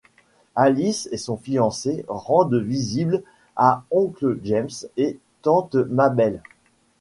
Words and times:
Alice 0.55 1.07
et 1.11 1.17
son 1.17 1.37
fiancé 1.37 2.05
rendent 2.07 2.55
visite 2.59 3.23
à 3.55 3.83
oncle 3.91 4.39
James 4.43 4.67
et 4.97 5.19
tante 5.43 5.75
Mabel. 5.75 6.41